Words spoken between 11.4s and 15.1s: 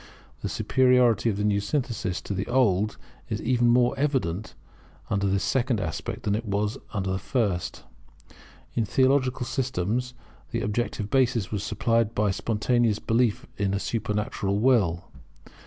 was supplied by spontaneous belief in a supernatural Will.